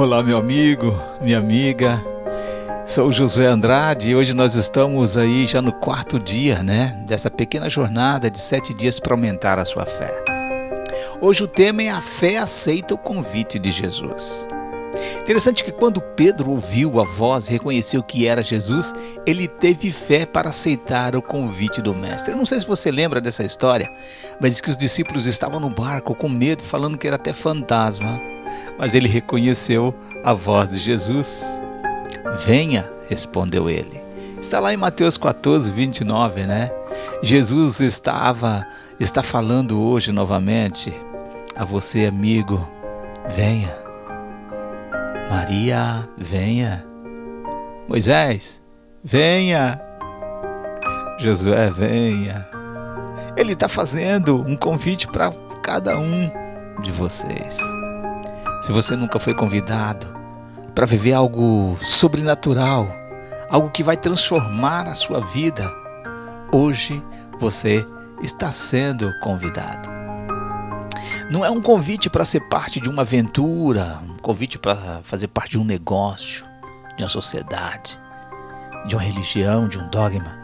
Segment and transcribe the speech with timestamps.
[0.00, 2.02] Olá, meu amigo, minha amiga.
[2.86, 6.96] Sou Josué Andrade e hoje nós estamos aí já no quarto dia, né?
[7.06, 10.10] Dessa pequena jornada de sete dias para aumentar a sua fé.
[11.20, 14.48] Hoje o tema é a fé aceita o convite de Jesus.
[15.20, 18.94] Interessante que quando Pedro ouviu a voz e reconheceu que era Jesus,
[19.26, 22.32] ele teve fé para aceitar o convite do Mestre.
[22.32, 23.92] Eu não sei se você lembra dessa história,
[24.40, 28.39] mas diz que os discípulos estavam no barco com medo, falando que era até fantasma.
[28.78, 31.60] Mas ele reconheceu a voz de Jesus.
[32.44, 34.00] Venha, respondeu ele.
[34.40, 36.70] Está lá em Mateus 14, 29, né?
[37.22, 38.66] Jesus estava,
[38.98, 40.92] está falando hoje novamente
[41.54, 42.66] a você, amigo.
[43.28, 43.74] Venha.
[45.30, 46.84] Maria, venha.
[47.86, 48.62] Moisés,
[49.04, 49.80] venha.
[51.18, 52.48] Josué, venha.
[53.36, 56.30] Ele está fazendo um convite para cada um
[56.82, 57.58] de vocês.
[58.60, 60.06] Se você nunca foi convidado
[60.74, 62.86] para viver algo sobrenatural,
[63.48, 65.72] algo que vai transformar a sua vida,
[66.52, 67.02] hoje
[67.38, 67.86] você
[68.22, 69.88] está sendo convidado.
[71.30, 75.58] Não é um convite para ser parte de uma aventura, convite para fazer parte de
[75.58, 76.44] um negócio,
[76.98, 77.98] de uma sociedade,
[78.86, 80.38] de uma religião, de um dogma,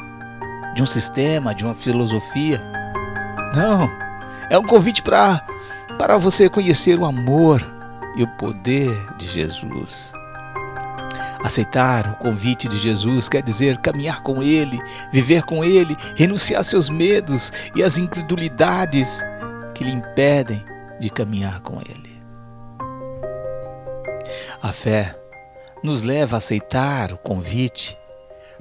[0.74, 2.62] de um sistema, de uma filosofia.
[3.54, 3.90] Não,
[4.48, 5.44] é um convite para
[5.98, 7.75] para você conhecer o amor
[8.16, 10.12] e o poder de Jesus.
[11.42, 14.78] Aceitar o convite de Jesus quer dizer caminhar com Ele,
[15.12, 19.22] viver com Ele, renunciar seus medos e as incredulidades
[19.74, 20.64] que lhe impedem
[20.98, 22.16] de caminhar com Ele.
[24.62, 25.14] A fé
[25.82, 27.96] nos leva a aceitar o convite,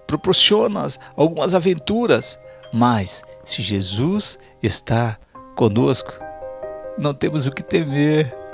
[0.06, 2.38] proporciona algumas aventuras,
[2.72, 5.18] mas se Jesus está
[5.56, 6.14] conosco,
[6.98, 8.45] não temos o que temer.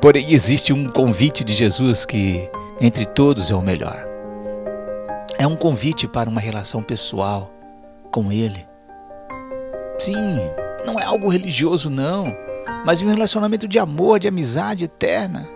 [0.00, 2.48] Porém, existe um convite de Jesus que,
[2.80, 4.04] entre todos, é o melhor.
[5.38, 7.50] É um convite para uma relação pessoal
[8.10, 8.66] com Ele.
[9.98, 10.14] Sim,
[10.86, 12.36] não é algo religioso, não,
[12.84, 15.48] mas um relacionamento de amor, de amizade eterna.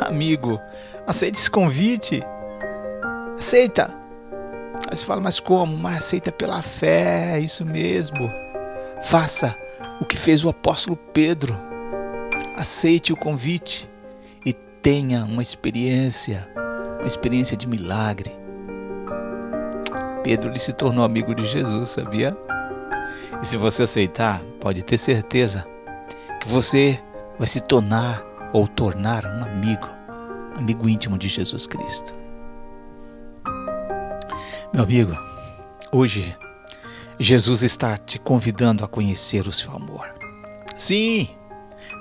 [0.00, 0.60] Amigo,
[1.06, 2.22] aceite esse convite.
[3.36, 3.94] Aceita.
[4.88, 5.76] Aí você fala, mas como?
[5.76, 8.32] Mas aceita pela fé, é isso mesmo.
[9.02, 9.56] Faça
[10.00, 11.67] o que fez o apóstolo Pedro.
[12.58, 13.88] Aceite o convite
[14.44, 16.50] e tenha uma experiência,
[16.98, 18.32] uma experiência de milagre.
[20.24, 22.36] Pedro ele se tornou amigo de Jesus, sabia?
[23.40, 25.64] E se você aceitar, pode ter certeza
[26.40, 27.00] que você
[27.38, 29.88] vai se tornar ou tornar um amigo,
[30.56, 32.12] amigo íntimo de Jesus Cristo.
[34.74, 35.16] Meu amigo,
[35.92, 36.36] hoje
[37.20, 40.12] Jesus está te convidando a conhecer o seu amor.
[40.76, 41.37] Sim,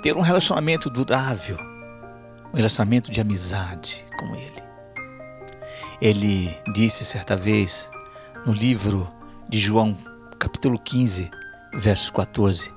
[0.01, 1.57] ter um relacionamento durável,
[2.53, 4.63] um relacionamento de amizade com Ele.
[6.01, 7.89] Ele disse certa vez
[8.45, 9.07] no livro
[9.49, 9.97] de João,
[10.37, 11.29] capítulo 15,
[11.73, 12.73] verso 14,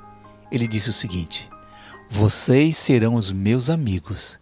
[0.51, 1.51] ele disse o seguinte:
[2.13, 4.41] vocês serão os meus amigos.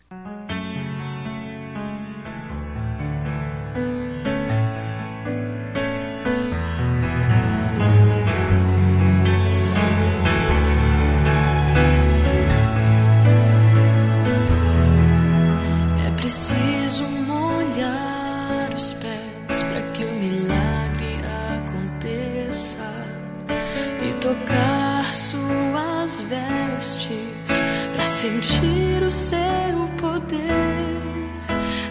[28.19, 30.39] Sentir o seu poder.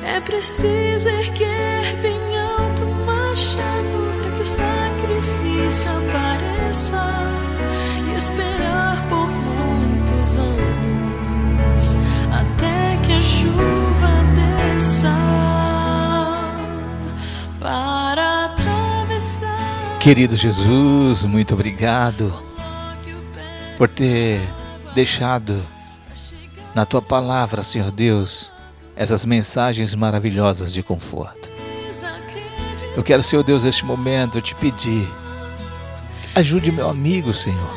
[0.04, 7.02] É preciso erguer bem alto o machado para que o sacrifício apareça
[8.10, 11.96] e esperar por muitos anos
[12.30, 15.16] até que a chuva desça
[17.58, 19.98] para atravessar.
[20.02, 22.38] Querido Jesus, muito obrigado
[23.78, 24.42] por ter
[24.94, 25.76] deixado
[26.77, 28.53] na tua palavra, Senhor Deus,
[28.95, 31.50] essas mensagens maravilhosas de conforto.
[32.95, 35.12] Eu quero, Senhor Deus, neste momento te pedir,
[36.35, 37.75] ajude meu amigo, Senhor.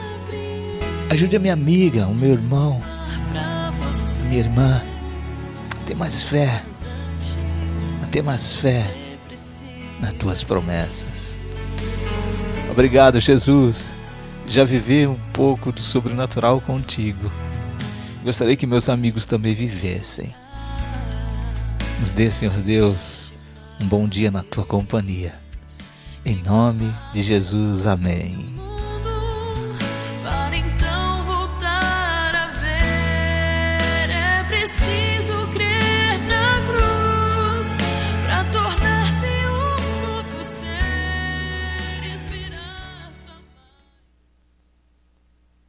[1.08, 2.82] Ajude a minha amiga, o meu irmão,
[4.28, 4.82] minha irmã,
[5.80, 6.62] a ter mais fé,
[8.02, 8.84] a ter mais fé
[9.98, 11.40] nas tuas promessas.
[12.70, 13.94] Obrigado, Jesus.
[14.46, 17.32] Já vivi um pouco do sobrenatural contigo.
[18.22, 20.34] Gostaria que meus amigos também vivessem.
[21.98, 23.32] Nos dê, Senhor Deus,
[23.80, 25.34] um bom dia na tua companhia.
[26.24, 28.59] Em nome de Jesus, amém.